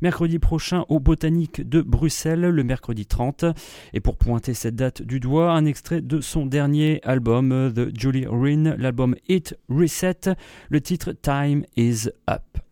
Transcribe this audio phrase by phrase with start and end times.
[0.00, 3.44] mercredi prochain au Botanique de Bruxelles, le mercredi 30.
[3.92, 8.26] Et pour pointer cette date du doigt, un extrait de son dernier album, The Julie
[8.26, 10.34] Rin, l'album Hit Reset,
[10.70, 12.67] le titre Time is Up.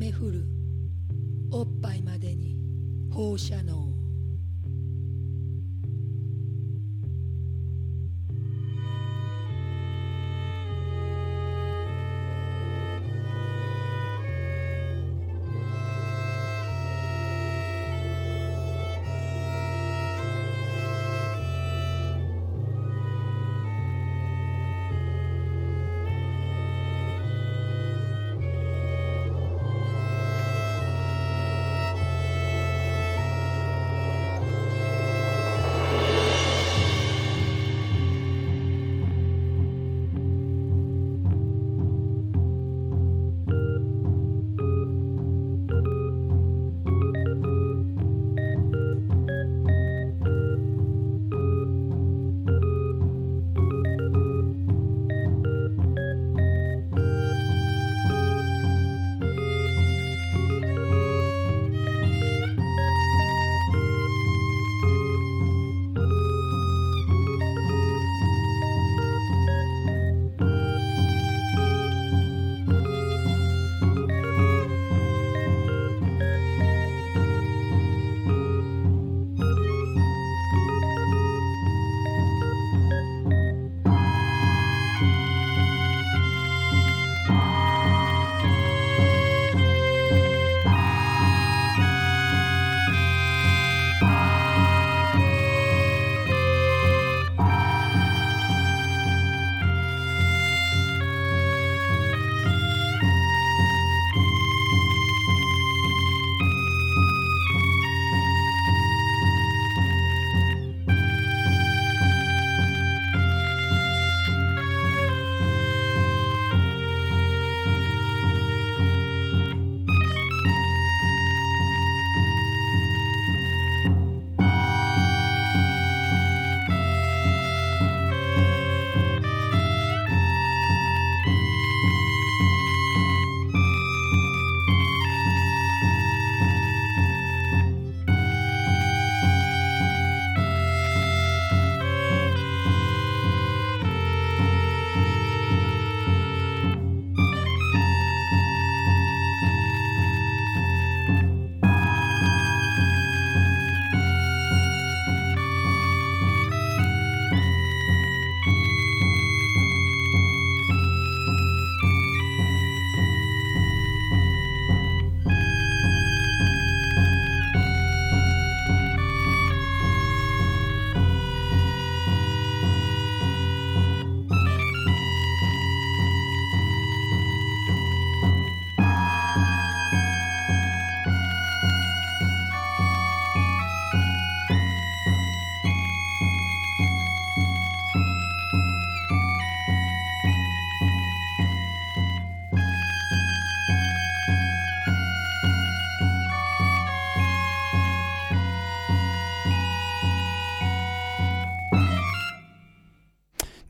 [0.00, 0.42] め降る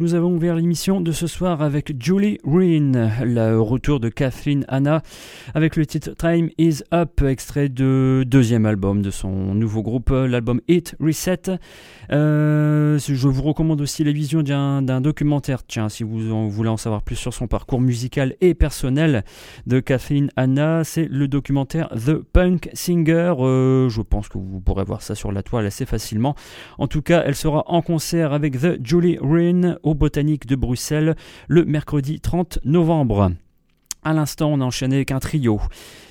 [0.02, 5.04] Nous avons ouvert l'émission de ce soir avec Julie Green, le retour de Kathleen Anna,
[5.54, 10.60] avec le titre Time is Up, extrait de deuxième album de son nouveau groupe, l'album
[10.68, 11.60] Hit Reset.
[12.12, 17.04] Euh, je vous recommande aussi la vision d'un documentaire, tiens, si vous voulez en savoir
[17.04, 19.24] plus sur son parcours musical et personnel
[19.68, 23.36] de Kathleen Anna, c'est le documentaire The Punk Singer.
[23.38, 26.34] Euh, je pense que vous pourrez voir ça sur la toile assez facilement.
[26.80, 31.16] En tout cas, elle sera en concert avec The Julie Green Botanique de Bruxelles
[31.48, 33.32] le mercredi 30 novembre.
[34.04, 35.62] À l'instant, on a enchaîné avec un trio,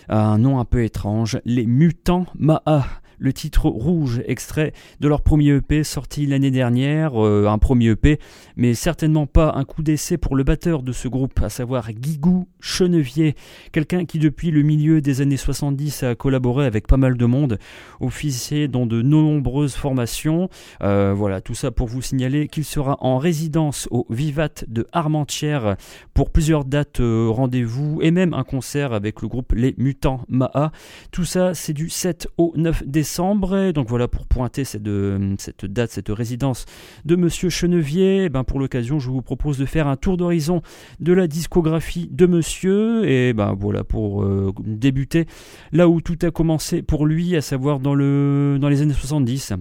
[0.09, 2.87] un nom un peu étrange, les Mutants Maha
[3.21, 8.19] le titre Rouge, extrait de leur premier EP sorti l'année dernière, euh, un premier EP,
[8.61, 12.47] mais certainement pas un coup d'essai pour le batteur de ce groupe, à savoir Guigou
[12.61, 13.35] Chenevier,
[13.73, 17.59] quelqu'un qui depuis le milieu des années 70 a collaboré avec pas mal de monde,
[17.99, 20.51] officier dans de nombreuses formations.
[20.83, 25.77] Euh, voilà, tout ça pour vous signaler qu'il sera en résidence au Vivat de Armentières
[26.13, 30.71] pour plusieurs dates euh, rendez-vous et même un concert avec le groupe Les Mutants Maha.
[31.11, 35.65] Tout ça, c'est du 7 au 9 décembre donc voilà pour pointer cette, euh, cette
[35.65, 36.67] date, cette résidence
[37.07, 38.25] de Monsieur Chenevier.
[38.25, 40.61] Eh ben pour l'occasion, je vous propose de faire un tour d'horizon
[40.99, 43.09] de la discographie de Monsieur.
[43.09, 45.27] Et ben voilà pour euh, débuter
[45.71, 49.55] là où tout a commencé pour lui, à savoir dans, le, dans les années 70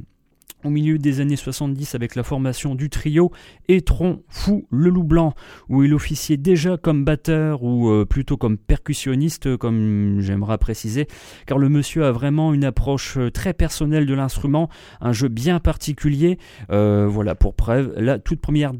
[0.63, 3.31] au milieu des années 70 avec la formation du trio
[3.67, 5.33] Etron Fou Le Loup Blanc,
[5.69, 11.07] où il officiait déjà comme batteur ou euh, plutôt comme percussionniste, comme j'aimerais préciser,
[11.45, 14.69] car le monsieur a vraiment une approche euh, très personnelle de l'instrument,
[15.01, 16.37] un jeu bien particulier.
[16.71, 18.73] Euh, voilà pour preuve, la toute première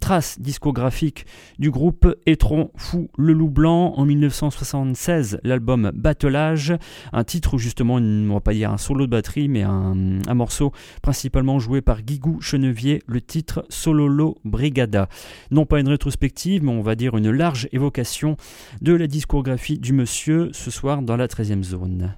[0.00, 1.26] trace discographique
[1.58, 6.74] du groupe Etron Fou Le Loup Blanc en 1976, l'album Battelage,
[7.12, 10.72] un titre où justement, on va pas dire un solo de batterie, mais un morceau
[11.00, 15.08] principalement joué par Guigou Chenevier, le titre Sololo Brigada.
[15.50, 18.36] Non pas une rétrospective, mais on va dire une large évocation
[18.80, 22.14] de la discographie du monsieur ce soir dans la 13e zone.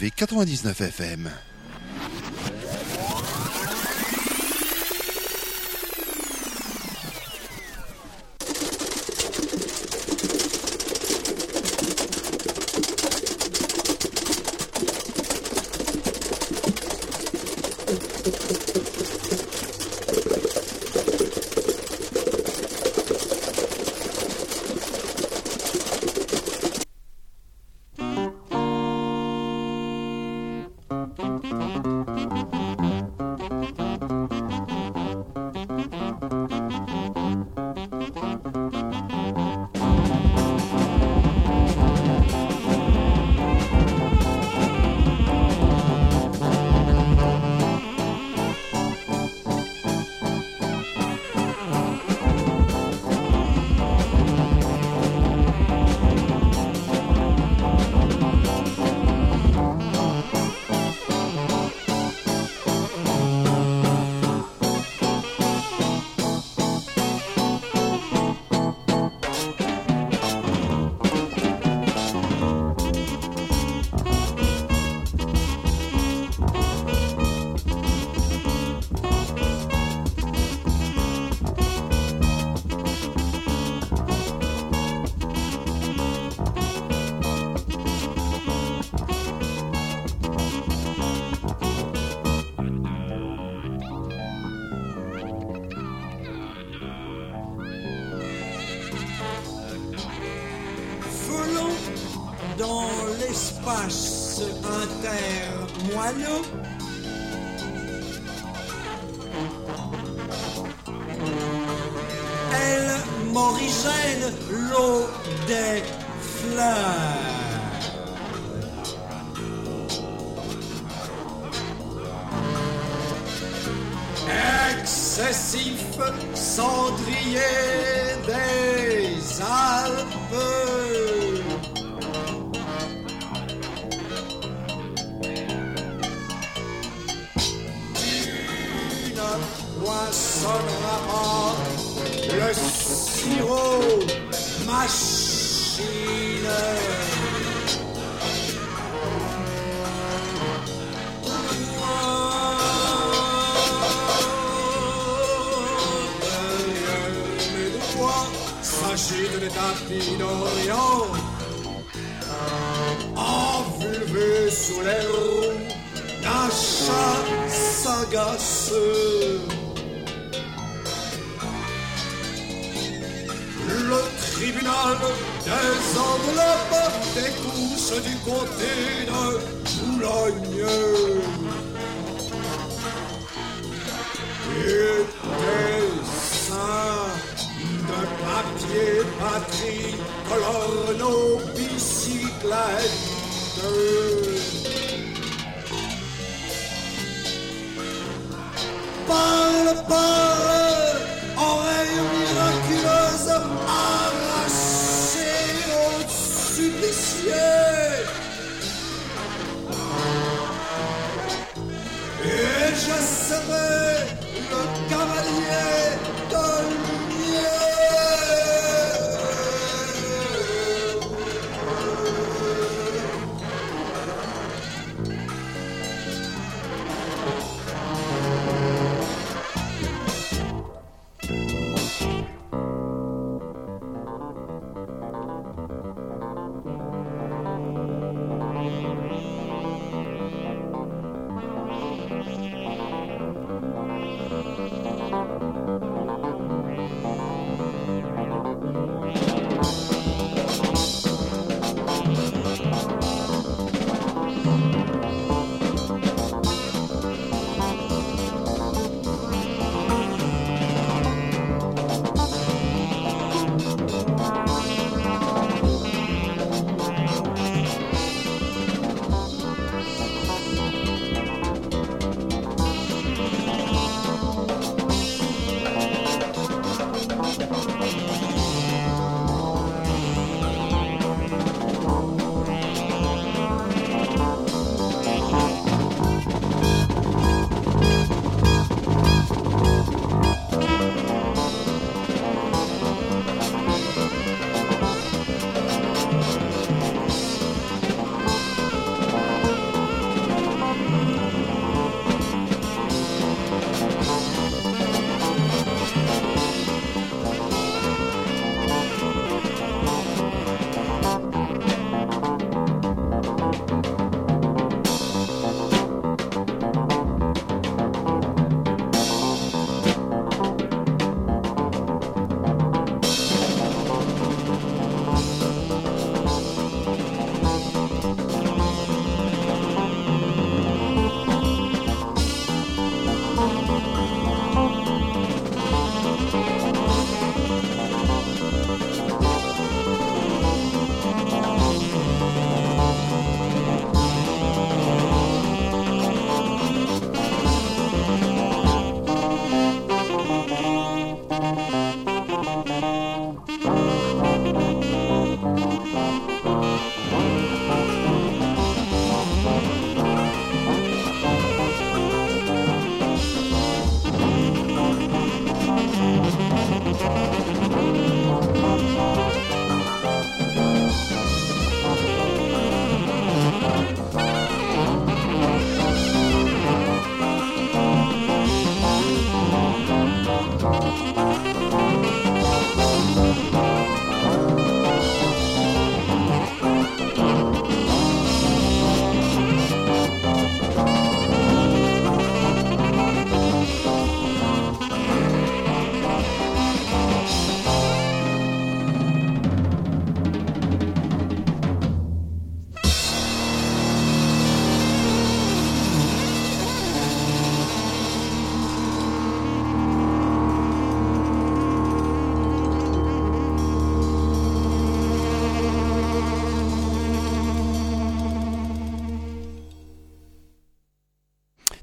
[0.00, 1.28] RCV 99 FM.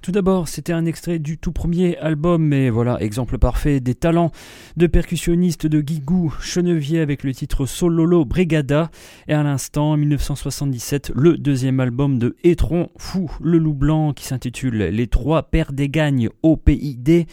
[0.07, 4.31] Tout d'abord, c'était un extrait du tout premier album, mais voilà, exemple parfait des talents
[4.77, 8.89] de percussionniste de Guigou Chenevier avec le titre Sololo Brigada.
[9.27, 14.23] Et à l'instant, en 1977, le deuxième album de Etron Fou, le loup blanc, qui
[14.23, 17.27] s'intitule Les trois paires des gagnes au PID,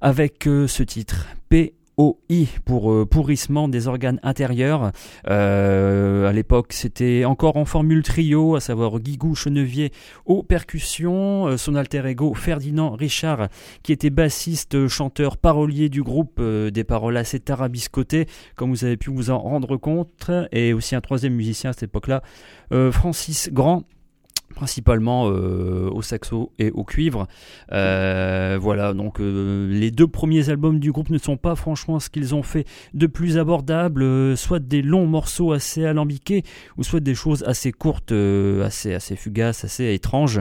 [0.00, 4.92] avec euh, ce titre P OI pour euh, pourrissement des organes intérieurs.
[5.28, 9.92] Euh, à l'époque, c'était encore en formule trio, à savoir Guigou Chenevier
[10.24, 13.48] aux percussions, euh, son alter ego Ferdinand Richard,
[13.82, 19.10] qui était bassiste, chanteur, parolier du groupe, des paroles assez tarabiscotées, comme vous avez pu
[19.10, 22.22] vous en rendre compte, et aussi un troisième musicien à cette époque-là,
[22.92, 23.84] Francis Grand,
[24.58, 27.28] principalement euh, au saxo et au cuivre.
[27.70, 32.10] Euh, voilà, donc euh, les deux premiers albums du groupe ne sont pas franchement ce
[32.10, 36.42] qu'ils ont fait de plus abordable, soit des longs morceaux assez alambiqués,
[36.76, 40.40] ou soit des choses assez courtes, assez, assez fugaces, assez étranges.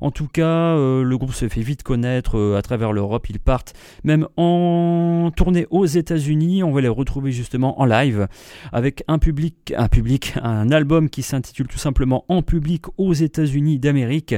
[0.00, 4.28] En tout cas, le groupe se fait vite connaître à travers l'Europe, ils partent même
[4.38, 8.28] en tournée aux États-Unis, on va les retrouver justement en live
[8.72, 13.57] avec un public, un public, un album qui s'intitule tout simplement En public aux États-Unis
[13.78, 14.34] d'Amérique.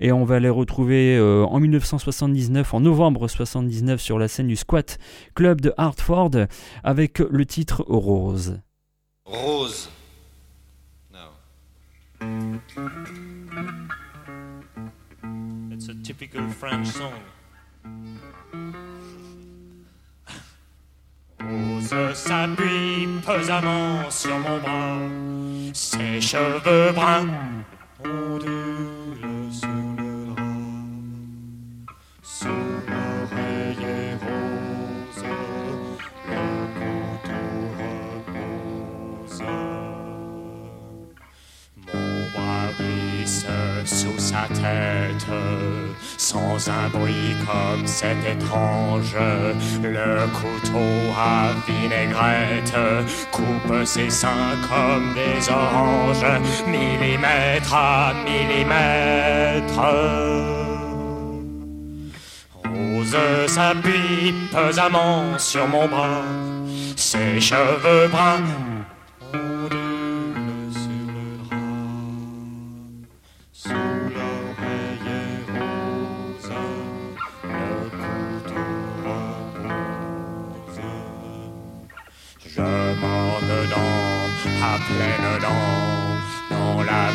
[0.00, 4.56] Et on va les retrouver euh, en 1979, en novembre 79, sur la scène du
[4.56, 4.98] Squat
[5.34, 6.30] Club de Hartford
[6.84, 8.60] avec le titre Rose.
[9.24, 9.90] Rose.
[15.72, 17.14] It's a typical French song.
[21.40, 24.98] Rose s'appuie pesamment sur mon bras,
[25.72, 27.28] ses cheveux bruns
[28.04, 30.34] ondule sur le
[32.24, 33.09] drap,
[43.84, 45.26] sous sa tête,
[46.16, 49.16] sans un bruit comme c'est étrange.
[49.82, 52.74] Le couteau à vinaigrette
[53.30, 56.26] coupe ses seins comme des oranges,
[56.66, 59.80] millimètre à millimètre.
[62.64, 63.16] Rose
[63.46, 66.22] s'appuie pesamment sur mon bras,
[66.96, 68.80] ses cheveux bruns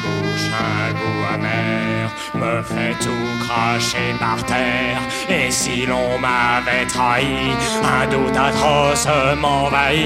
[0.04, 5.02] bouche un goût amer, me fait tout cracher par terre.
[5.30, 7.52] Et si l'on m'avait trahi,
[7.84, 9.08] un doute atroce
[9.40, 10.06] m'envahit.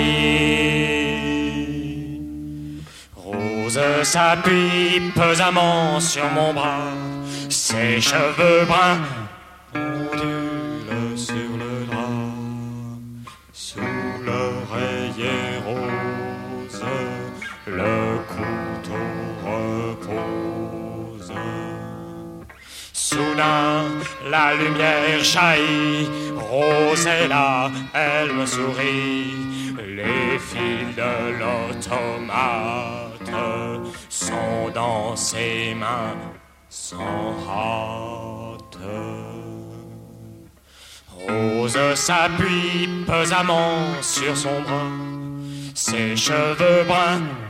[3.15, 6.93] Rose s'appuie pesamment sur mon bras,
[7.49, 9.18] ses cheveux bruns
[23.19, 23.83] Soudain,
[24.31, 29.33] la lumière jaillit, Rose est là, elle me sourit.
[29.97, 33.29] Les fils de l'automate
[34.07, 36.15] sont dans ses mains
[36.69, 38.77] sans hâte.
[41.27, 44.95] Rose s'appuie pesamment sur son bras,
[45.75, 47.48] ses cheveux bruns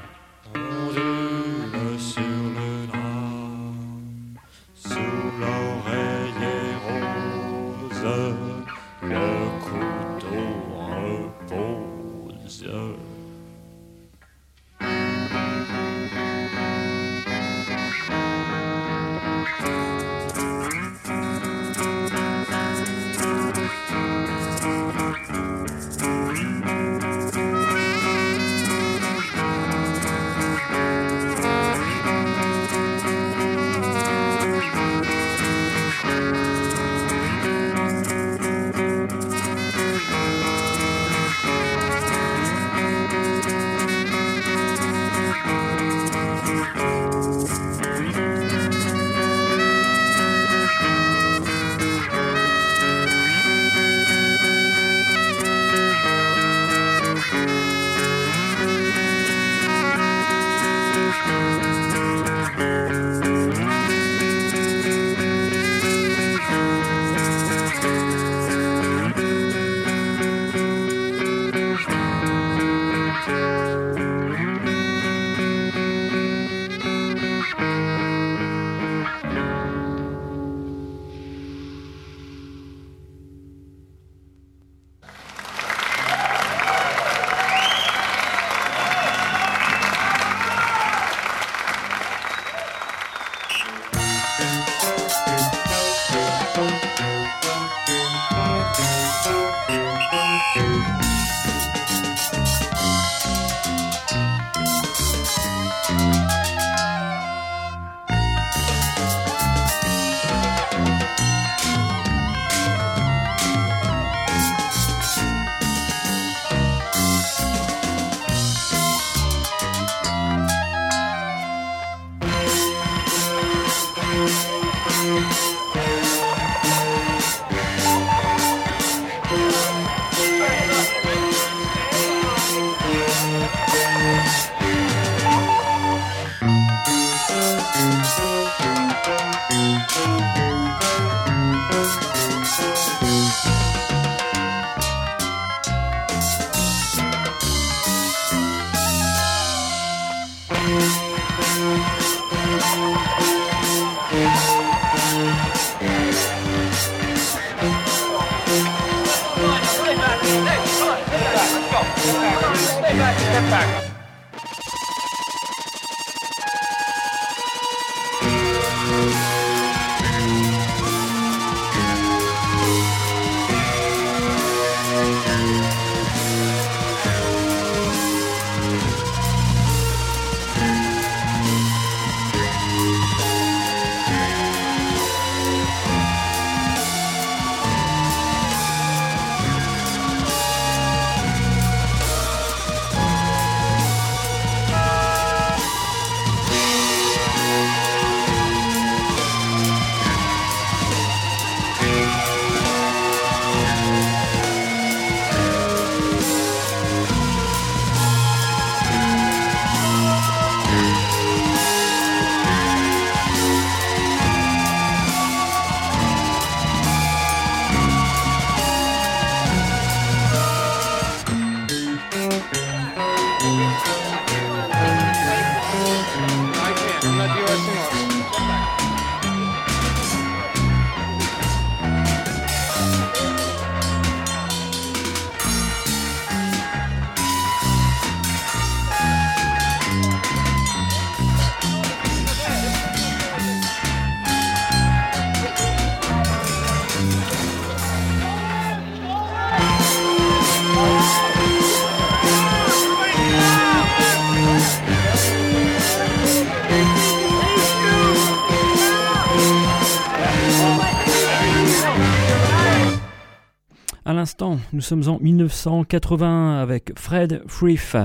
[264.39, 267.95] l'instant nous sommes en 1980 avec Fred Frith,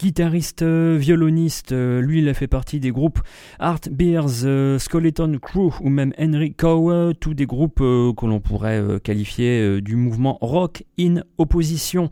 [0.00, 1.72] guitariste, euh, violoniste.
[1.72, 3.20] Euh, lui, il a fait partie des groupes
[3.58, 9.00] Art Beers, euh, Skeleton Crew ou même Henry Cow, tous des groupes que l'on pourrait
[9.02, 12.10] qualifier du mouvement rock in opposition.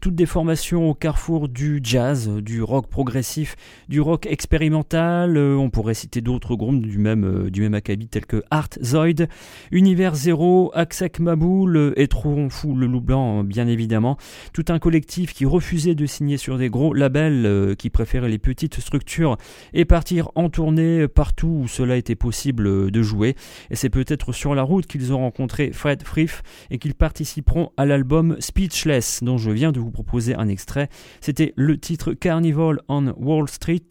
[0.00, 3.56] Toutes des formations au carrefour du jazz, du rock progressif,
[3.88, 5.36] du rock expérimental.
[5.36, 9.28] on pourrait citer d'autres groupes du même, du même acabit tels que Art Zoid,
[9.70, 14.16] Univers Zero, Axek Maboul et Tron Fou le Loup Blanc bien évidemment.
[14.52, 18.38] Tout un collectif qui refusait de signer sur des gros labels, euh, qui préférait les
[18.38, 19.36] petites structures
[19.72, 23.36] et partir en tournée partout où cela était possible euh, de jouer.
[23.70, 27.86] Et c'est peut-être sur la route qu'ils ont rencontré Fred Frith et qu'ils participeront à
[27.86, 30.88] l'album Speechless dont je viens de vous proposer un extrait.
[31.20, 33.88] C'était le titre Carnival on Wall Street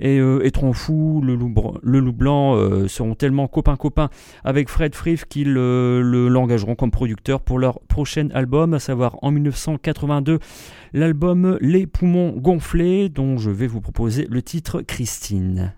[0.00, 1.52] et, euh, Fou, le loup,
[1.82, 4.08] le loup blanc euh, seront tellement copains-copains
[4.44, 10.38] avec Fred Frith qu'ils l'engageront comme producteur pour leur prochain album, savoir en 1982
[10.92, 15.74] l'album Les poumons gonflés dont je vais vous proposer le titre Christine.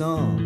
[0.00, 0.39] song.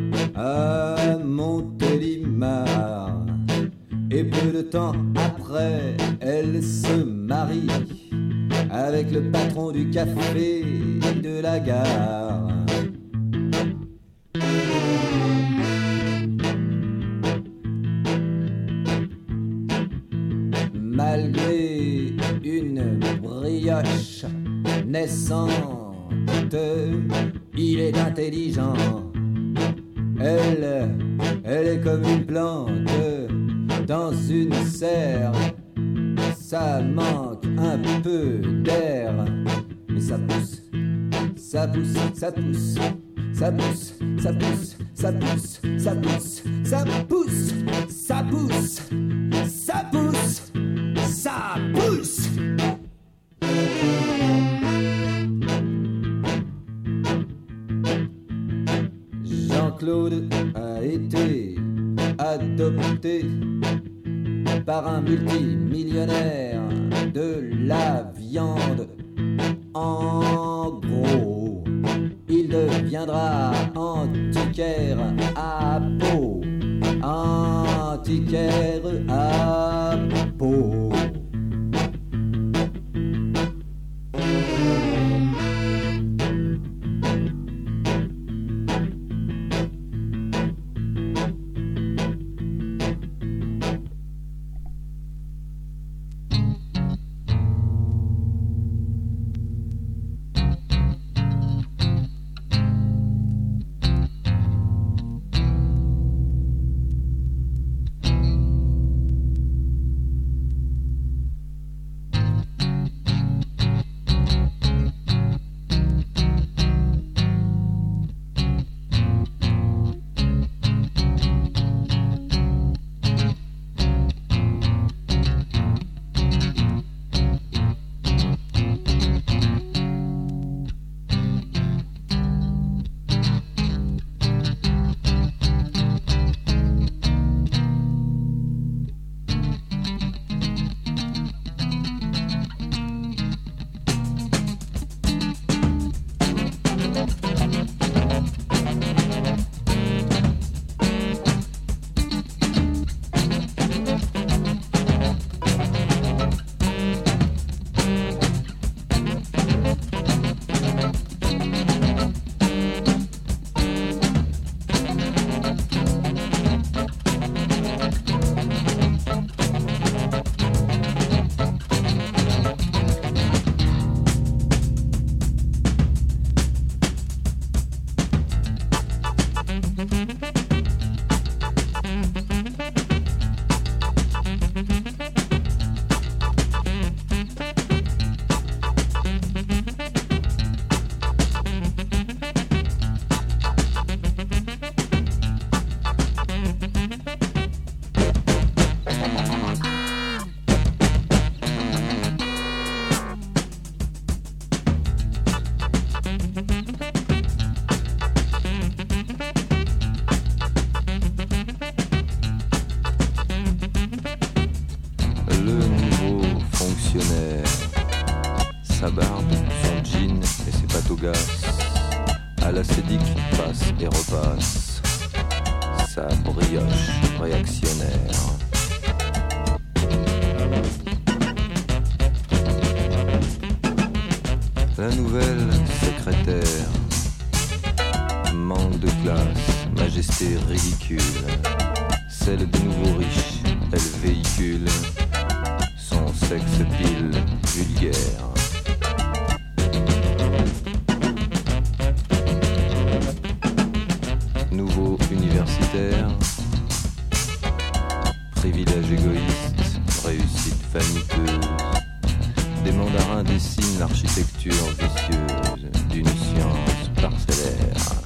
[262.65, 268.03] Des mandarins dessinent l'architecture vicieuse d'une science parcellaire.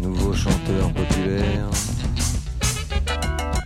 [0.00, 1.68] Nouveau chanteur populaire,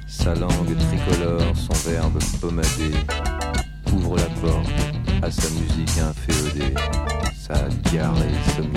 [0.08, 2.90] sa langue tricolore, son verbe pommadé,
[3.92, 4.68] ouvre la porte
[5.22, 6.74] à sa musique inféodée,
[7.38, 8.73] sa diarrhée somnifère.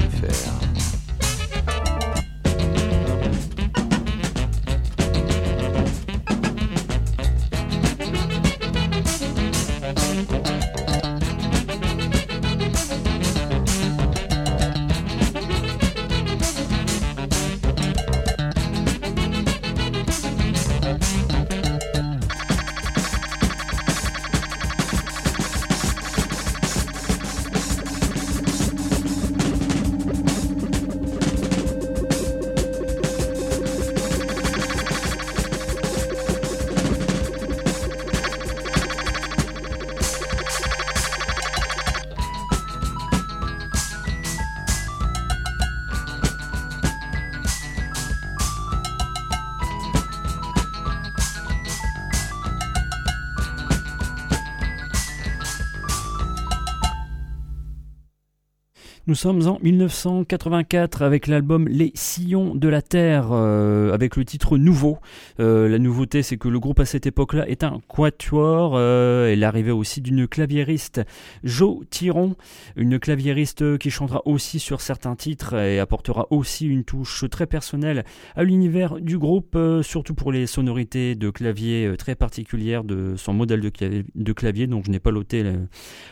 [59.18, 65.00] Sommes en 1984 avec l'album Les Sillons de la Terre, euh, avec le titre Nouveau.
[65.40, 68.74] Euh, la nouveauté, c'est que le groupe à cette époque-là est un quatuor.
[68.76, 71.02] Euh, et l'arrivée aussi d'une claviériste,
[71.44, 72.36] Jo Tiron,
[72.76, 78.06] une claviériste qui chantera aussi sur certains titres et apportera aussi une touche très personnelle
[78.36, 83.62] à l'univers du groupe, surtout pour les sonorités de clavier très particulières de son modèle
[83.62, 85.68] de clavier, de clavier dont je n'ai pas noté le,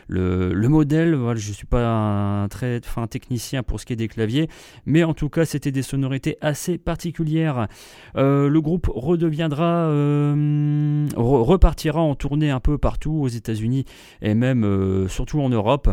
[0.07, 1.13] le, le modèle.
[1.13, 4.47] Voilà, je suis pas un très fin technicien pour ce qui est des claviers,
[4.85, 7.67] mais en tout cas, c'était des sonorités assez particulières.
[8.15, 13.85] Euh, le groupe redeviendra, euh, re- repartira en tournée un peu partout aux États-Unis
[14.21, 15.89] et même euh, surtout en Europe.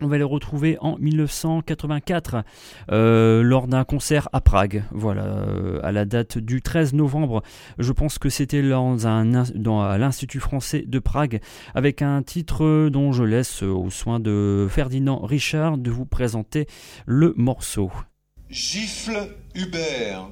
[0.00, 2.42] On va les retrouver en 1984
[2.90, 4.82] euh, lors d'un concert à Prague.
[4.90, 7.42] Voilà, euh, à la date du 13 novembre.
[7.78, 11.40] Je pense que c'était dans à l'Institut français de Prague
[11.74, 16.66] avec un titre dont je laisse aux soins de Ferdinand Richard de vous présenter
[17.06, 17.92] le morceau.
[18.50, 20.28] Gifle Hubert.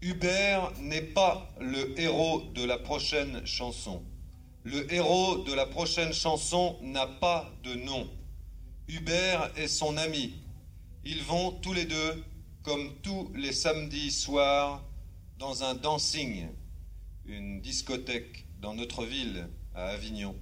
[0.00, 4.02] Hubert n'est pas le héros de la prochaine chanson.
[4.64, 8.08] Le héros de la prochaine chanson n'a pas de nom.
[8.88, 10.34] Hubert est son ami.
[11.04, 12.24] Ils vont tous les deux,
[12.62, 14.84] comme tous les samedis soirs,
[15.38, 16.46] dans un dancing,
[17.24, 20.36] une discothèque dans notre ville, à Avignon.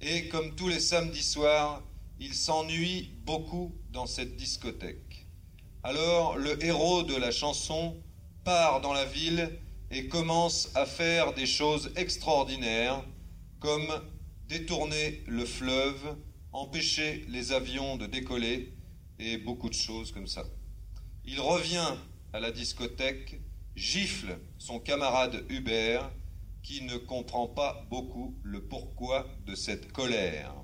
[0.00, 1.82] Et comme tous les samedis soirs,
[2.20, 5.26] ils s'ennuient beaucoup dans cette discothèque.
[5.82, 8.00] Alors le héros de la chanson
[8.44, 9.58] part dans la ville
[9.90, 13.04] et commence à faire des choses extraordinaires,
[13.58, 13.88] comme
[14.46, 16.16] détourner le fleuve,
[16.52, 18.74] empêcher les avions de décoller
[19.18, 20.44] et beaucoup de choses comme ça.
[21.24, 21.94] Il revient
[22.32, 23.40] à la discothèque,
[23.76, 26.10] gifle son camarade Hubert,
[26.62, 30.54] qui ne comprend pas beaucoup le pourquoi de cette colère.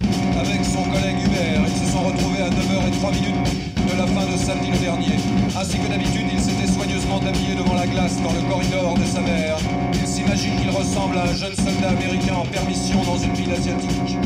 [0.00, 4.70] Avec son collègue Hubert, ils se sont retrouvés à 9h03 minutes la fin de samedi
[4.70, 5.16] le dernier.
[5.58, 9.20] Ainsi que d'habitude, il s'était soigneusement habillé devant la glace dans le corridor de sa
[9.20, 9.56] mère.
[9.94, 14.18] Il s'imagine qu'il ressemble à un jeune soldat américain en permission dans une ville asiatique.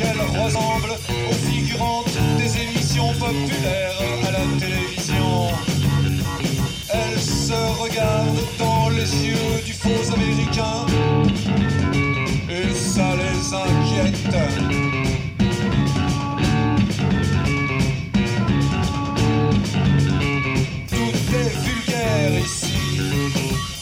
[0.00, 0.92] qu'elle ressemble
[1.28, 5.48] aux figurantes des émissions populaires à la télévision.
[6.88, 10.86] Elle se regarde dans les yeux du faux américain
[12.48, 14.36] et ça les inquiète.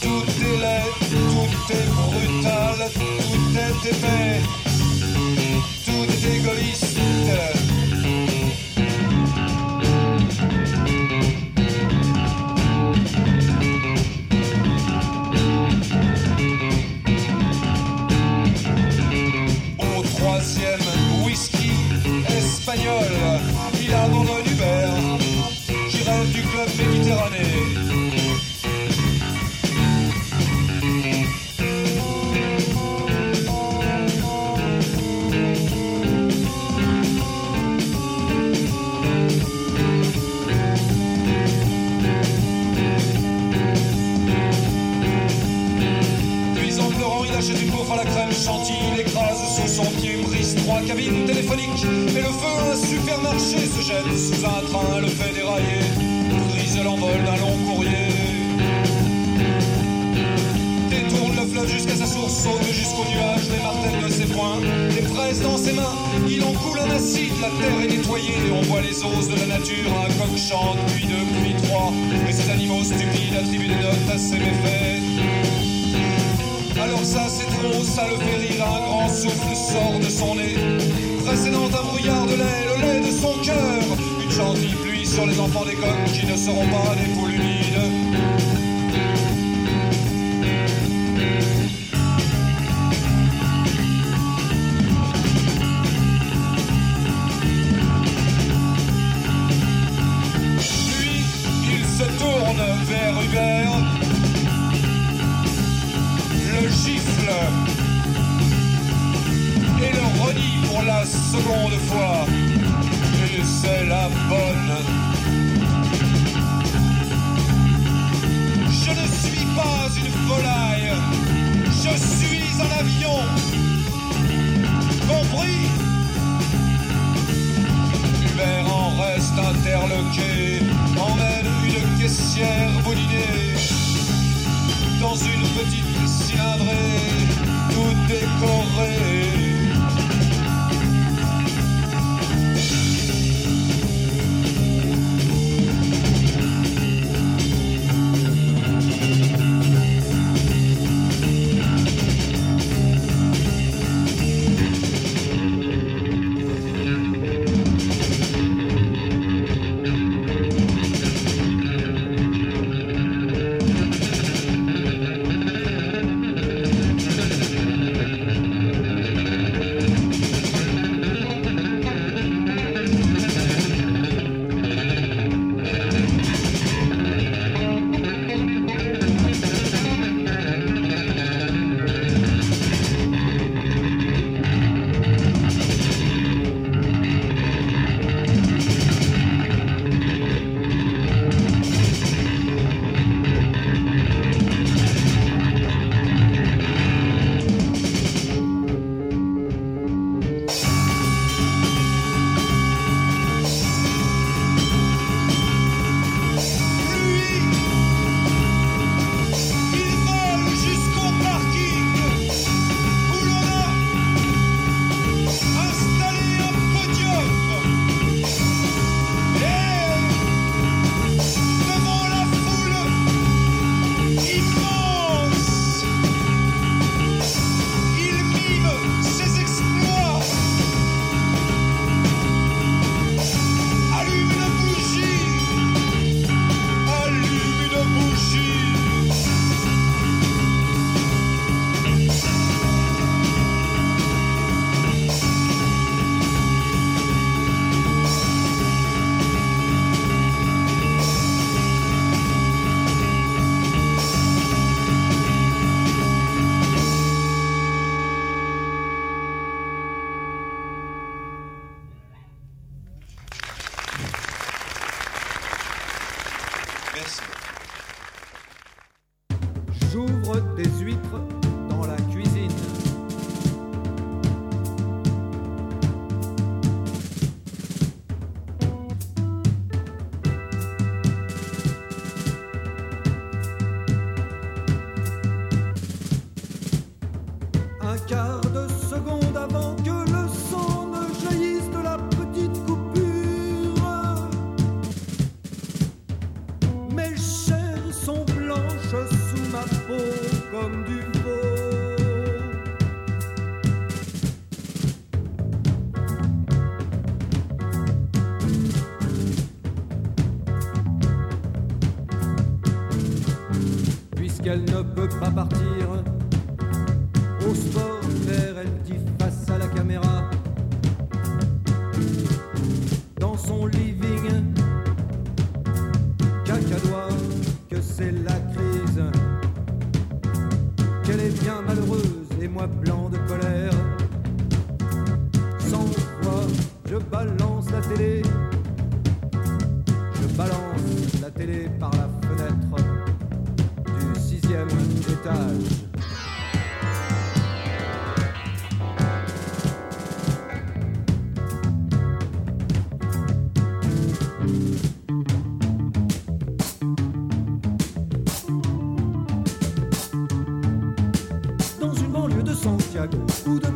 [0.00, 4.67] Tout est laid, tout est brutal, tout est épais.
[6.46, 6.77] Au
[54.44, 55.80] un train, le fait dérailler,
[56.50, 58.08] brise l'envol d'un long courrier.
[60.90, 64.60] Détourne le fleuve jusqu'à sa source, saute jusqu'au nuage, les martèles de ses poings,
[64.94, 65.96] les presse dans ses mains.
[66.28, 69.34] Il en coule un acide, la terre est nettoyée, et on voit les os de
[69.34, 71.92] la nature, un coq chante, puis deux, puis trois.
[72.28, 75.02] Et ces animaux stupides attribuent des notes à ses méfaits.
[76.80, 80.54] Alors ça c'est trop, ça le fait rire, un grand souffle sort de son nez.
[81.26, 84.17] Précédant un brouillard de lait, le lait de son cœur.
[84.28, 87.32] Une gentille pluie sur les enfants des coqs qui ne seront pas des poules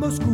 [0.02, 0.31] ou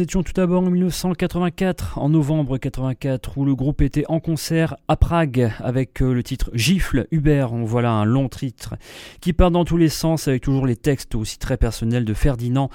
[0.00, 4.78] Nous étions tout d'abord en 1984, en novembre 84, où le groupe était en concert
[4.88, 7.52] à Prague avec euh, le titre Gifle Hubert.
[7.52, 8.76] En voilà un long titre
[9.20, 12.70] qui part dans tous les sens avec toujours les textes aussi très personnels de Ferdinand.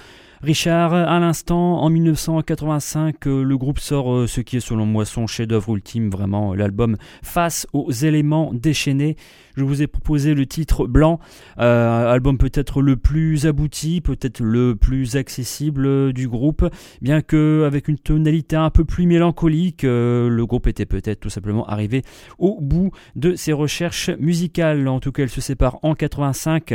[0.46, 5.04] Richard, à l'instant, en 1985, euh, le groupe sort euh, ce qui est selon moi
[5.04, 9.16] son chef-d'œuvre ultime, vraiment euh, l'album Face aux éléments déchaînés.
[9.58, 11.20] Je vous ai proposé le titre Blanc,
[11.58, 16.70] album peut-être le plus abouti, peut-être le plus accessible du groupe,
[17.02, 21.66] bien que avec une tonalité un peu plus mélancolique, le groupe était peut-être tout simplement
[21.68, 22.04] arrivé
[22.38, 24.89] au bout de ses recherches musicales.
[24.89, 26.74] En tout cas, ils se séparent en 85.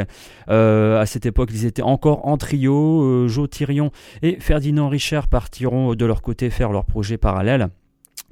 [0.48, 3.28] Euh, à cette époque, ils étaient encore en trio.
[3.60, 3.90] Thirion
[4.22, 7.68] et Ferdinand Richard partiront de leur côté faire leur projet parallèle.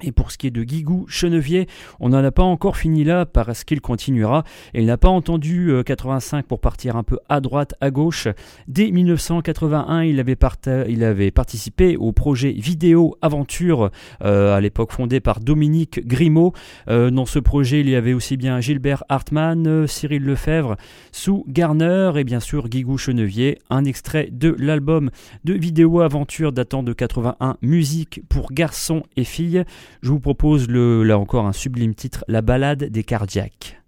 [0.01, 1.67] Et pour ce qui est de Guigou Chenevier,
[1.99, 4.43] on n'en a pas encore fini là parce qu'il continuera
[4.73, 8.27] et il n'a pas entendu euh, 85 pour partir un peu à droite, à gauche.
[8.67, 13.91] Dès 1981, il avait, participé au projet Vidéo Aventure,
[14.23, 16.53] euh, à l'époque fondé par Dominique Grimaud.
[16.87, 20.75] Euh, dans ce projet, il y avait aussi bien Gilbert Hartmann, euh, Cyril Lefebvre,
[21.11, 23.59] Sue Garner et bien sûr Guigou Chenevier.
[23.69, 25.09] Un extrait de l'album
[25.43, 29.63] de Vidéo Aventure datant de 81, Musique pour garçons et filles.
[30.01, 33.78] Je vous propose là encore un sublime titre, La balade des cardiaques.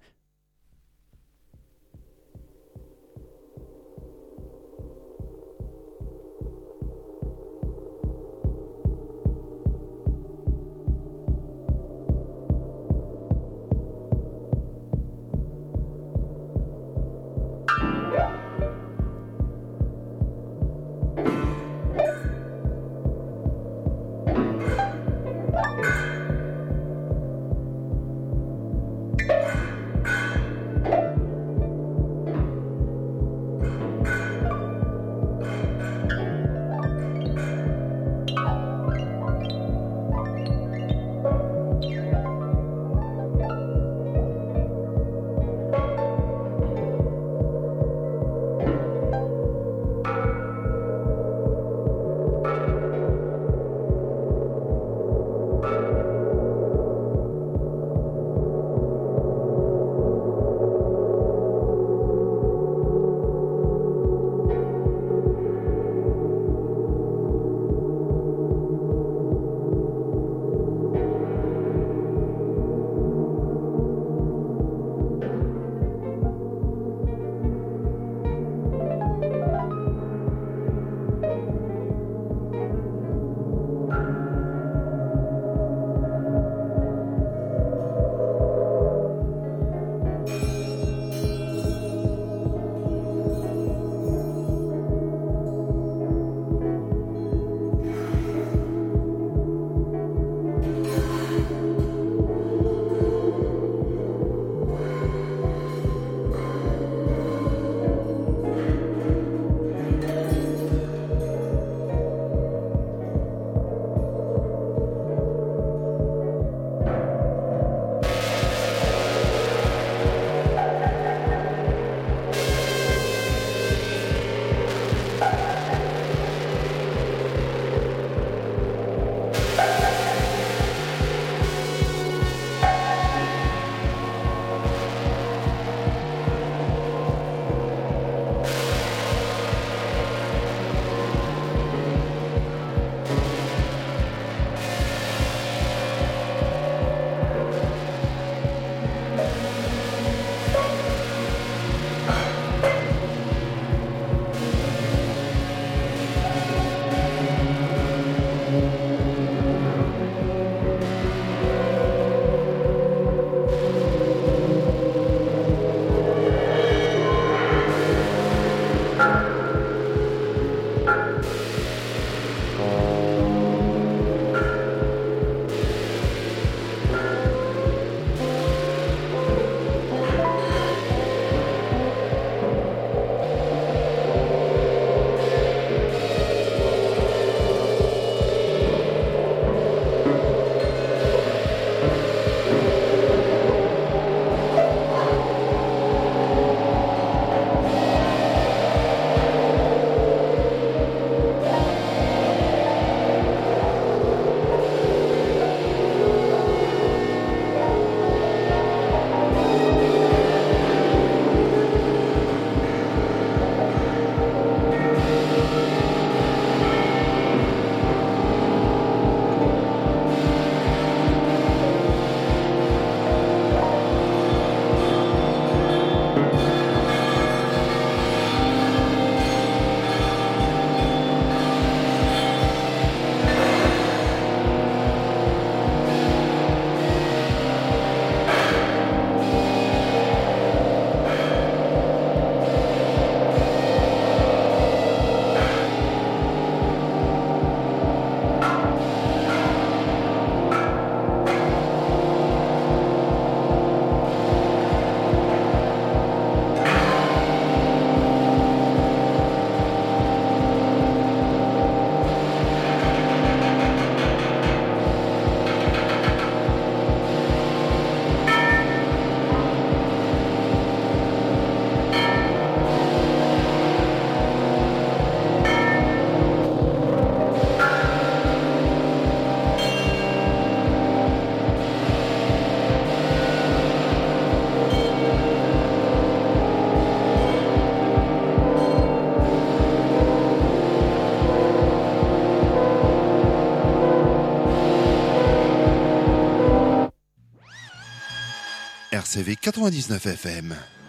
[299.12, 300.81] RCV 99 FM.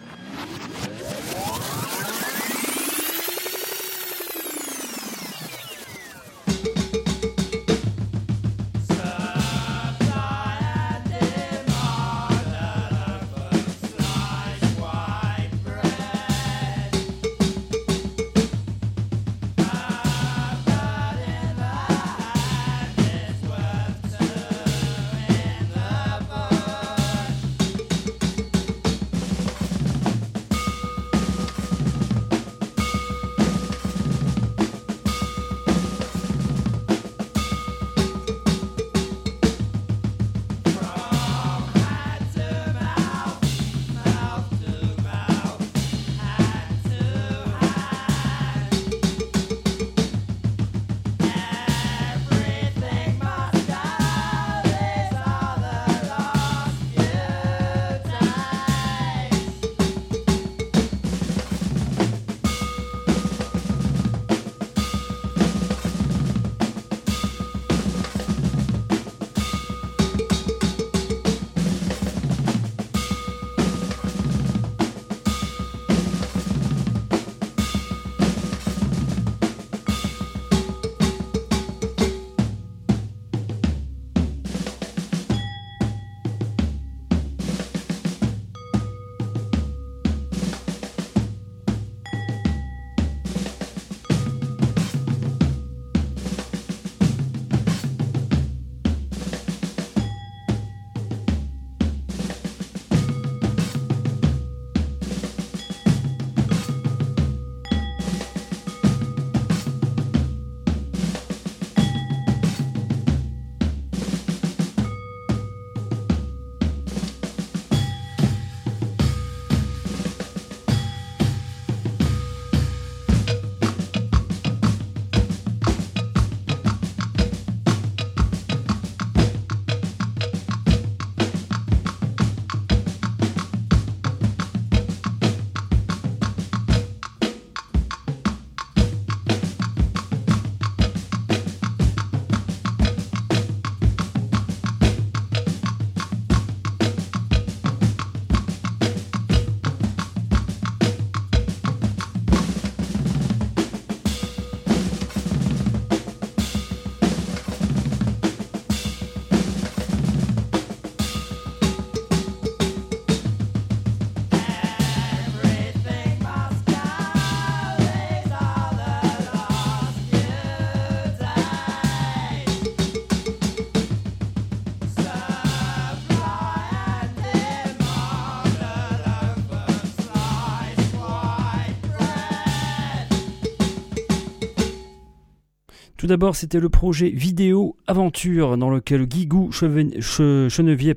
[186.13, 190.93] D'abord, c'était le projet Vidéo Aventure dans lequel Guigou Chenevier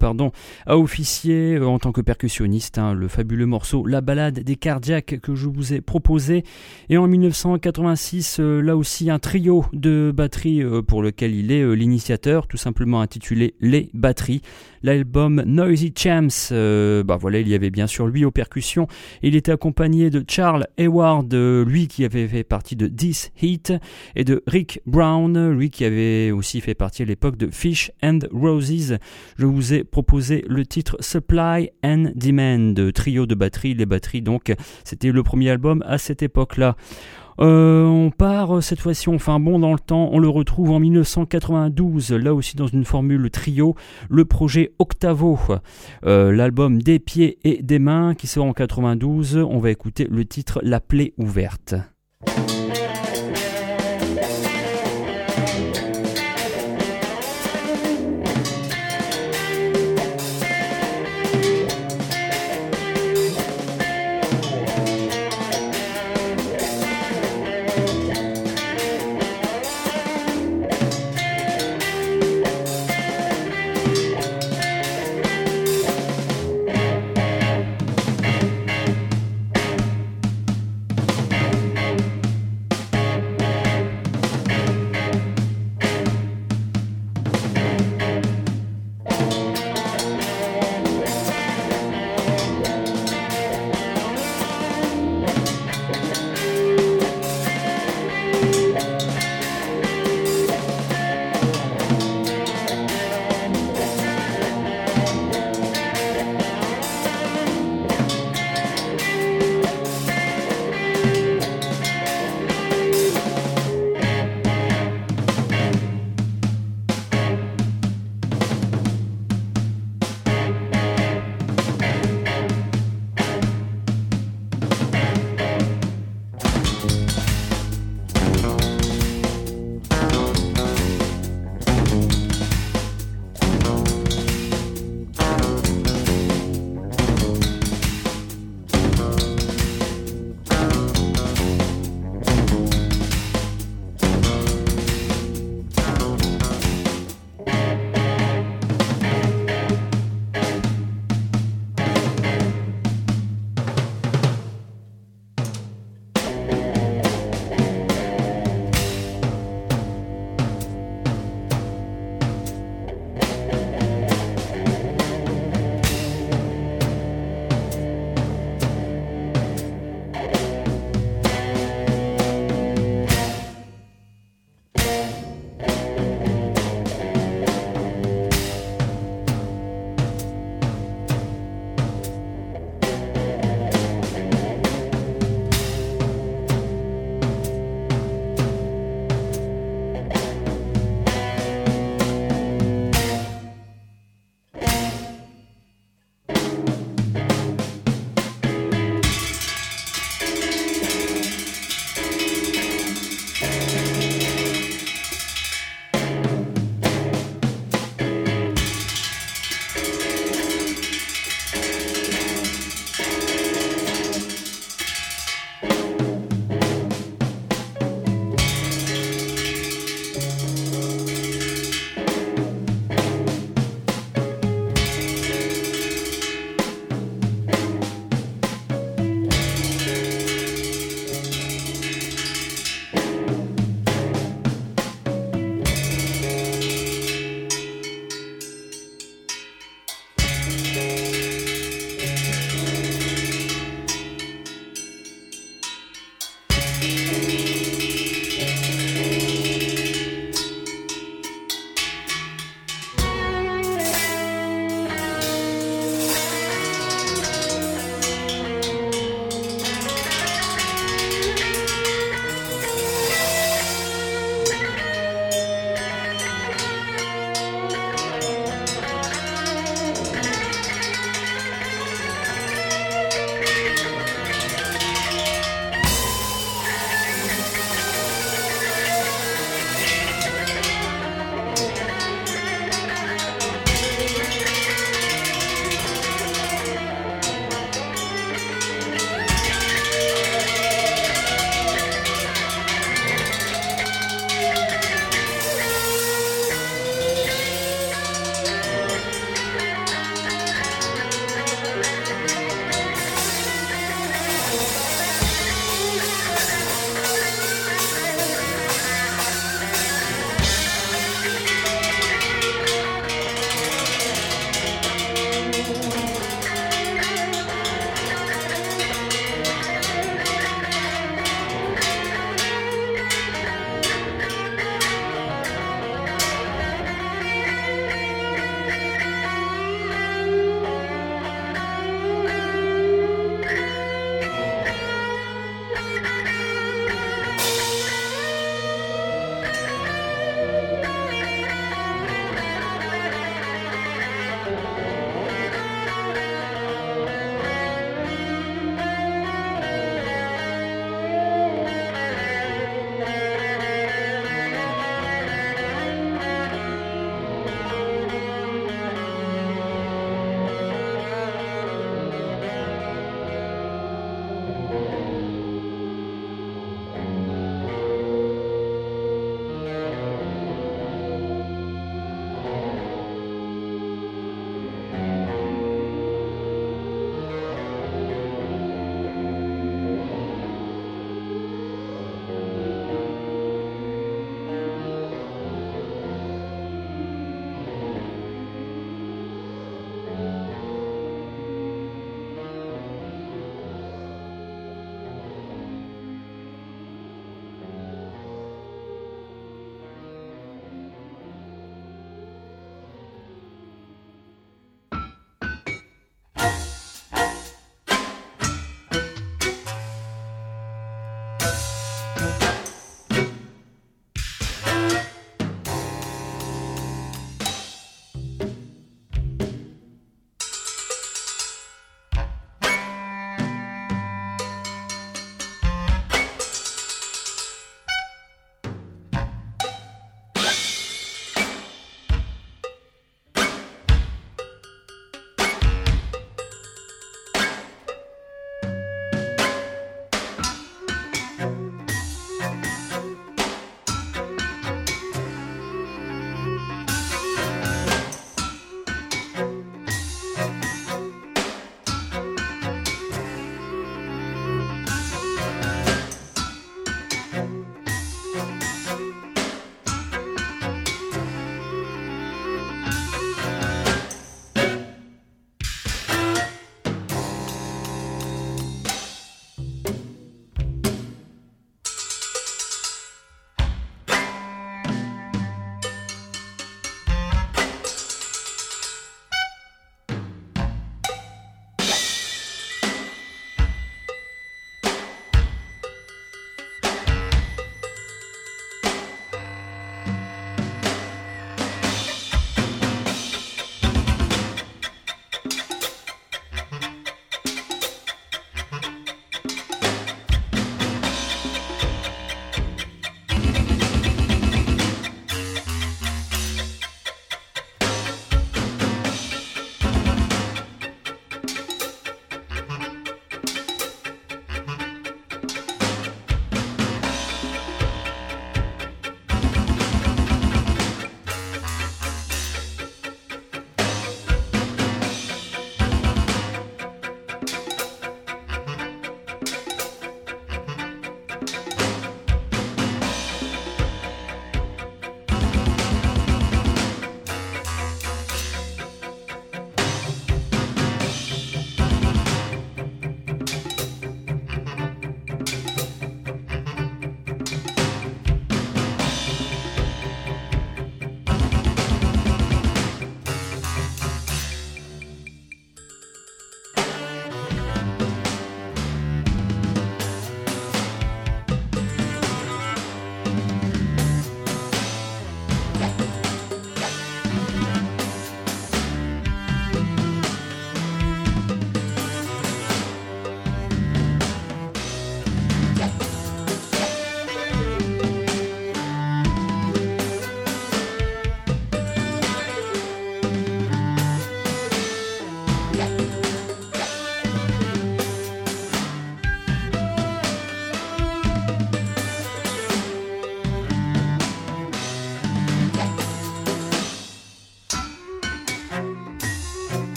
[0.66, 2.76] a officié euh, en tant que percussionniste.
[2.76, 6.44] Hein, le fabuleux morceau La balade des cardiaques que je vous ai proposé.
[6.90, 11.74] Et en 1986, euh, là aussi un trio de batteries euh, pour lequel il est
[11.74, 14.42] l'initiateur, tout simplement intitulé Les batteries
[14.82, 16.28] l'album Noisy Champs.
[16.50, 18.86] Bah voilà, il y avait bien sûr lui aux percussions.
[19.22, 23.72] Il était accompagné de Charles Hayward, lui qui avait fait partie de This Heat,
[24.14, 25.05] et de Rick Brown,
[25.50, 28.98] lui qui avait aussi fait partie à l'époque de Fish and Roses.
[29.38, 33.74] Je vous ai proposé le titre Supply and Demand, trio de batterie.
[33.74, 34.54] Les batteries donc,
[34.84, 36.76] c'était le premier album à cette époque-là.
[37.38, 40.28] Euh, on part euh, cette fois-ci, on fait un bond dans le temps, on le
[40.28, 43.74] retrouve en 1992, là aussi dans une formule trio,
[44.08, 45.38] le projet Octavo,
[46.06, 50.24] euh, l'album Des pieds et des mains qui sort en 92, on va écouter le
[50.24, 51.74] titre La plaie ouverte.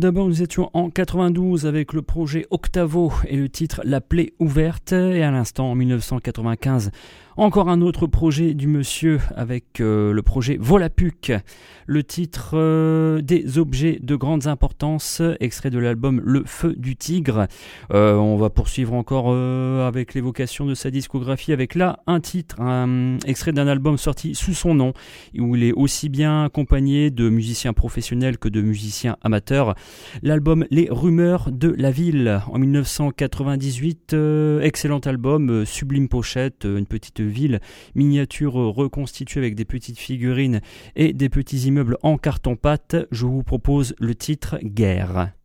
[0.00, 4.92] D'abord, nous étions en 92 avec le projet Octavo et le titre La plaie ouverte.
[4.92, 6.90] Et à l'instant, en 1995,
[7.40, 11.32] encore un autre projet du monsieur avec euh, le projet Volapuc,
[11.86, 17.46] le titre euh, des objets de grande importance, extrait de l'album Le Feu du Tigre.
[17.94, 23.16] Euh, on va poursuivre encore avec l'évocation de sa discographie avec là un titre, un
[23.24, 24.92] extrait d'un album sorti sous son nom,
[25.38, 29.74] où il est aussi bien accompagné de musiciens professionnels que de musiciens amateurs.
[30.22, 34.14] L'album Les Rumeurs de la Ville en 1998,
[34.60, 37.60] excellent album, sublime pochette, une petite ville,
[37.94, 40.60] miniature reconstituée avec des petites figurines
[40.96, 45.39] et des petits immeubles en carton-pâte, je vous propose le titre Guerre.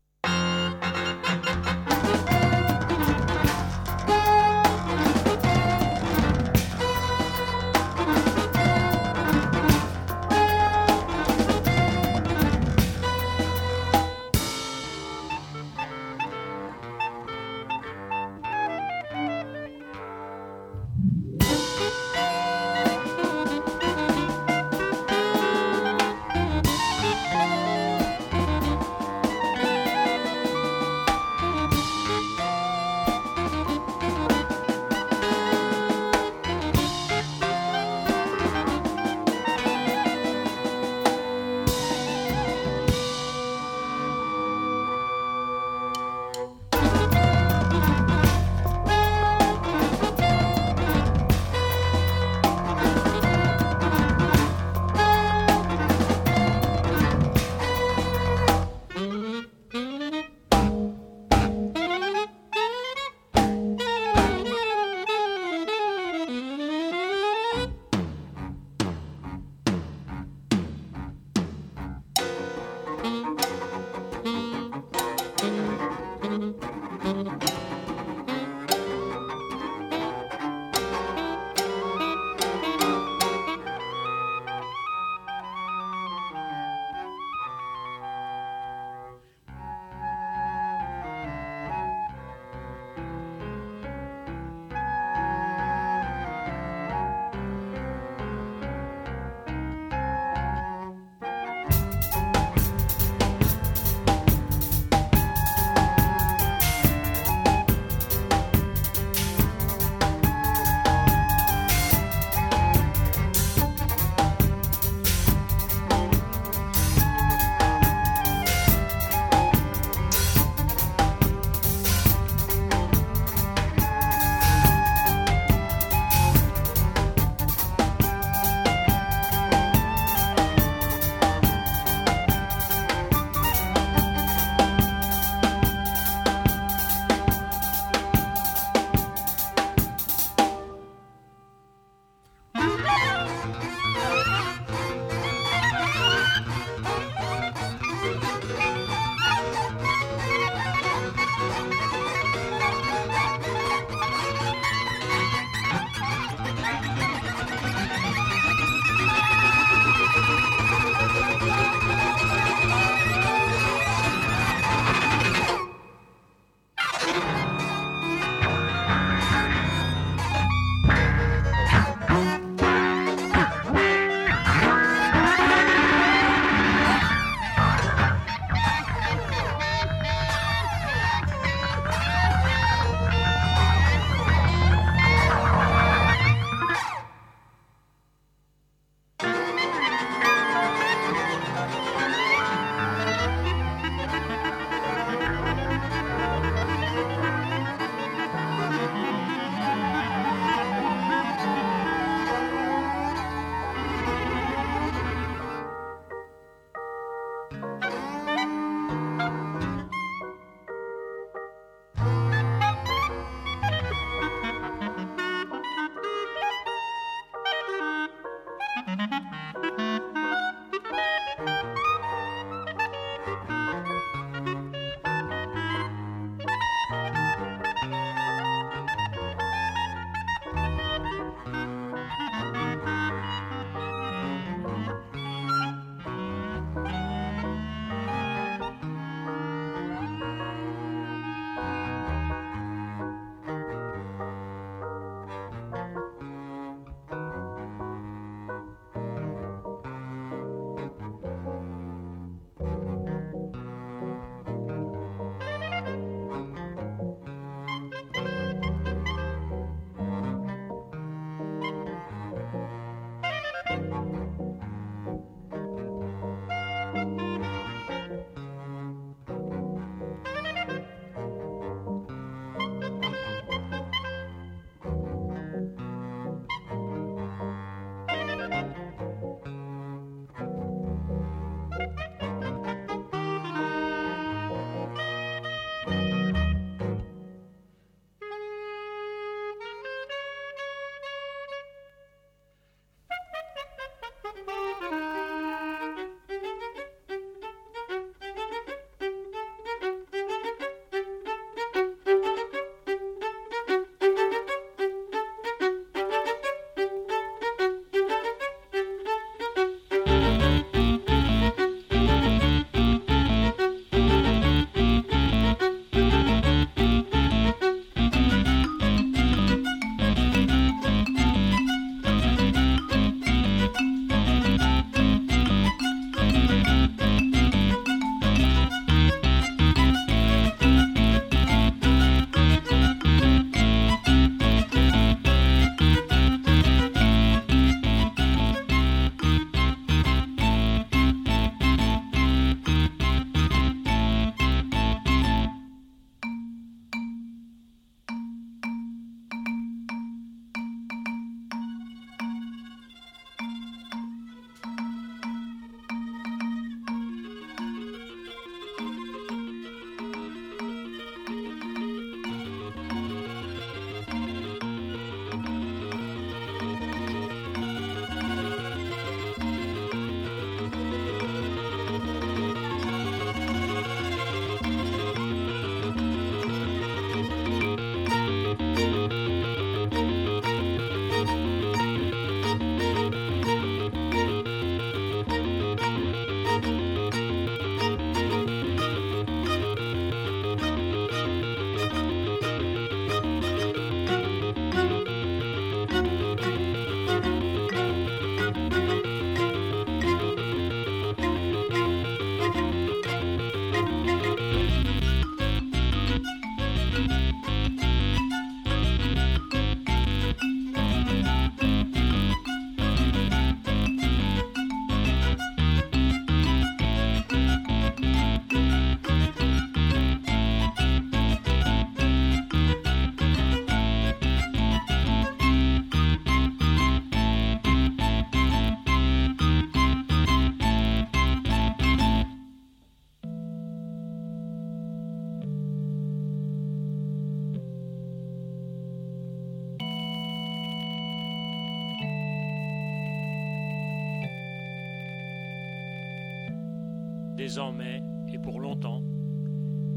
[447.56, 448.04] Désormais,
[448.34, 449.02] et pour longtemps,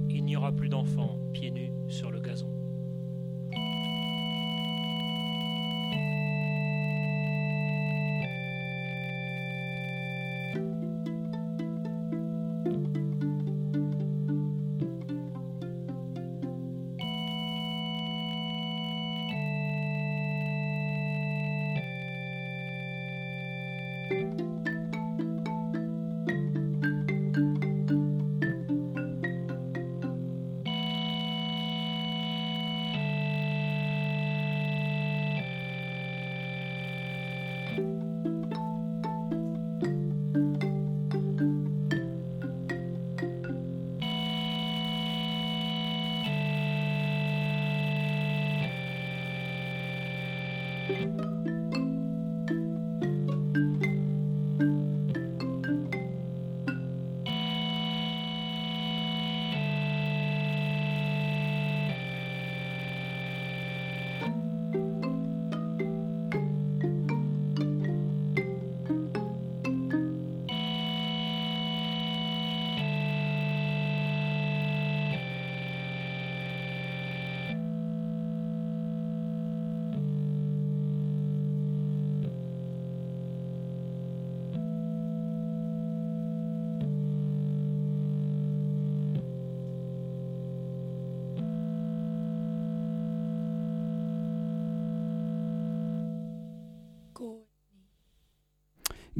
[0.08, 2.57] il n'y aura plus d'enfants pieds nus sur le gazon.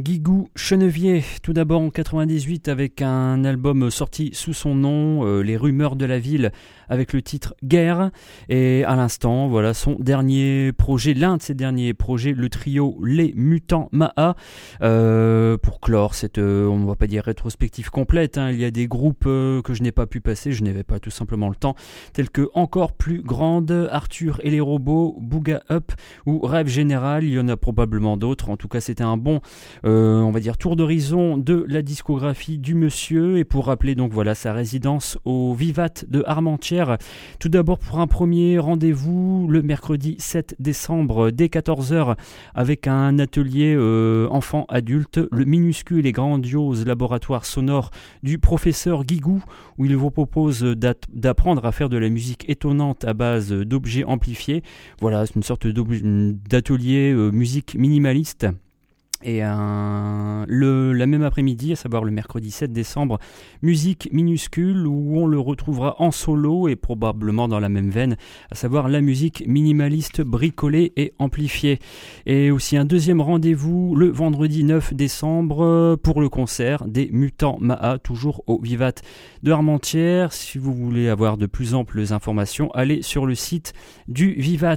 [0.09, 5.59] Guigou Chenevier, tout d'abord en 98 avec un album sorti sous son nom, euh, Les
[5.59, 6.51] rumeurs de la ville,
[6.89, 8.11] avec le titre Guerre.
[8.49, 13.35] Et à l'instant, voilà son dernier projet, l'un de ses derniers projets, le trio Les
[13.37, 14.35] Mutants Maha.
[14.81, 18.65] Euh, pour clore cette, euh, on ne va pas dire rétrospective complète, hein, il y
[18.65, 21.55] a des groupes que je n'ai pas pu passer, je n'avais pas tout simplement le
[21.55, 21.75] temps,
[22.15, 25.93] tels que Encore plus grande, Arthur et les robots, Booga Up
[26.25, 27.25] ou Rêve Général.
[27.25, 28.49] Il y en a probablement d'autres.
[28.49, 29.43] En tout cas, c'était un bon
[29.99, 34.35] on va dire tour d'horizon de la discographie du monsieur et pour rappeler donc voilà
[34.35, 36.99] sa résidence au Vivat de Armentières.
[37.39, 42.17] Tout d'abord pour un premier rendez-vous le mercredi 7 décembre dès 14h
[42.55, 47.91] avec un atelier euh, enfant-adulte, le minuscule et grandiose laboratoire sonore
[48.23, 49.43] du professeur Guigou
[49.79, 54.63] où il vous propose d'apprendre à faire de la musique étonnante à base d'objets amplifiés.
[55.01, 58.47] Voilà, c'est une sorte d'atelier euh, musique minimaliste.
[59.25, 63.19] Et le, la même après-midi, à savoir le mercredi 7 décembre,
[63.63, 68.17] musique minuscule où on le retrouvera en solo et probablement dans la même veine,
[68.53, 71.81] à savoir la musique minimaliste bricolée et amplifiée.
[72.27, 77.99] Et aussi un deuxième rendez-vous le vendredi 9 décembre pour le concert des Mutants Maha,
[77.99, 78.93] toujours au Vivat
[79.43, 80.33] de Armentières.
[80.33, 83.73] Si vous voulez avoir de plus amples informations, allez sur le site
[84.07, 84.77] du Vivat.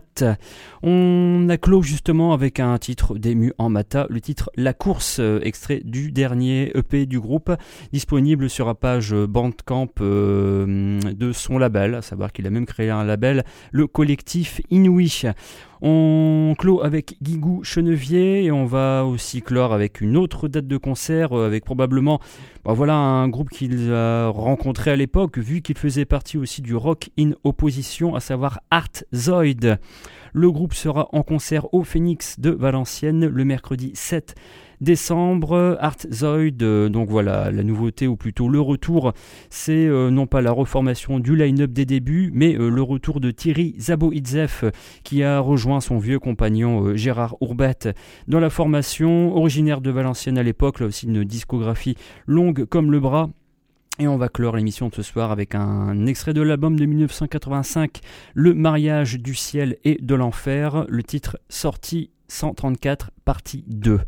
[0.82, 5.40] On a clos justement avec un titre d'ému en Mata, le titre La course, euh,
[5.44, 7.52] extrait du dernier EP du groupe,
[7.92, 12.90] disponible sur la page Bandcamp euh, de son label, à savoir qu'il a même créé
[12.90, 15.32] un label, le collectif Inouï.
[15.84, 20.78] On clôt avec Guigou Chenevier et on va aussi clore avec une autre date de
[20.78, 22.20] concert, euh, avec probablement
[22.64, 26.76] bah voilà, un groupe qu'il a rencontré à l'époque, vu qu'il faisait partie aussi du
[26.76, 29.80] Rock in Opposition, à savoir Art Zoid.
[30.34, 34.36] Le groupe sera en concert au Phoenix de Valenciennes le mercredi 7
[34.82, 35.78] décembre.
[35.80, 39.14] Art Zoid, euh, donc voilà, la nouveauté ou plutôt le retour,
[39.50, 43.32] c'est euh, non pas la reformation du line-up des débuts, mais euh, le retour de
[43.32, 44.72] Thierry Zaboidzev
[45.04, 47.90] qui a rejoint son vieux compagnon Gérard Ourbette
[48.28, 51.96] dans la formation, originaire de Valenciennes à l'époque, là aussi une discographie
[52.26, 53.30] longue comme le bras.
[54.00, 58.00] Et on va clore l'émission de ce soir avec un extrait de l'album de 1985,
[58.34, 64.00] Le mariage du ciel et de l'enfer, le titre sorti 134, partie 2.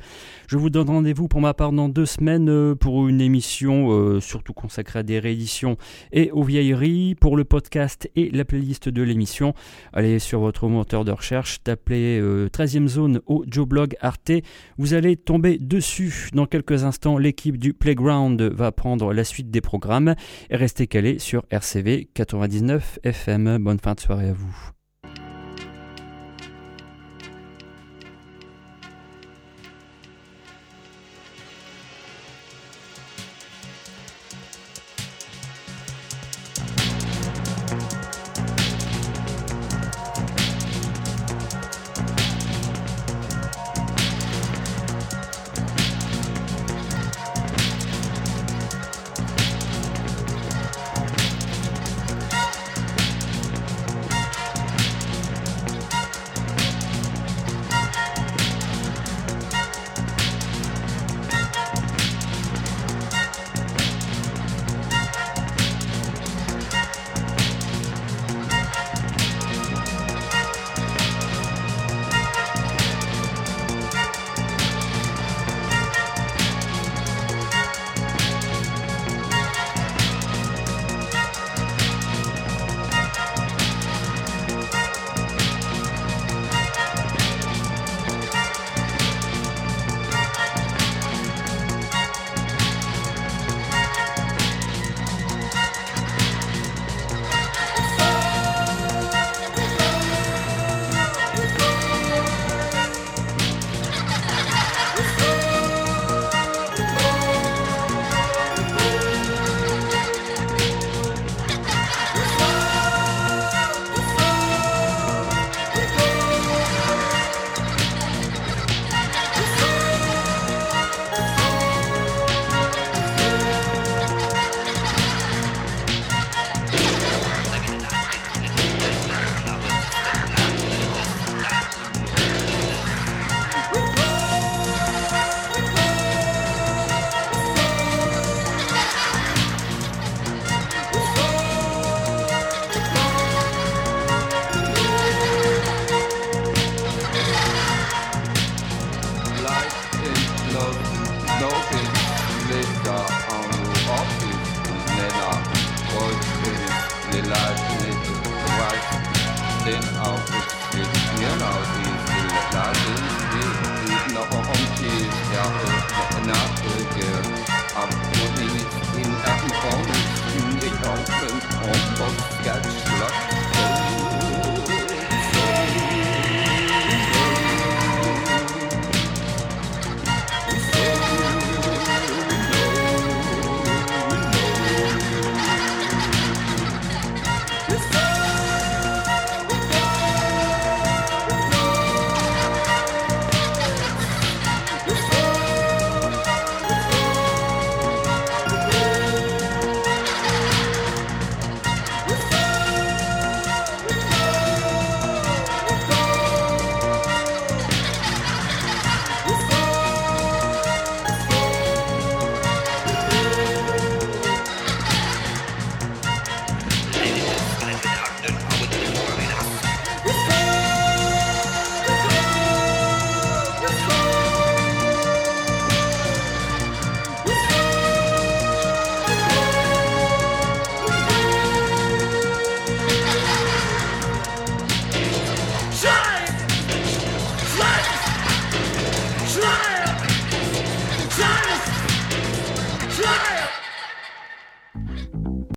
[0.48, 4.22] Je vous donne rendez-vous pour ma part dans deux semaines euh, pour une émission euh,
[4.22, 5.78] surtout consacrée à des rééditions
[6.12, 7.16] et aux vieilleries.
[7.16, 9.54] Pour le podcast et la playlist de l'émission,
[9.92, 14.32] allez sur votre moteur de recherche, tapez 13e euh, zone au Joe Blog Arte.
[14.78, 16.30] Vous allez tomber dessus.
[16.34, 20.16] Dans quelques instants, l'équipe du Playground va prendre la suite des programmes
[20.50, 23.58] et restez calés sur RCV 99 FM.
[23.58, 24.72] Bonne fin de soirée à vous.